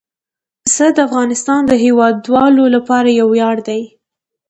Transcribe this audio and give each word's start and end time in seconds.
پسه 0.63 0.85
د 0.95 0.97
افغانستان 1.07 1.61
د 1.67 1.73
هیوادوالو 1.83 2.63
لپاره 2.75 3.09
یو 3.19 3.27
ویاړ 3.33 3.57
دی. 3.67 3.81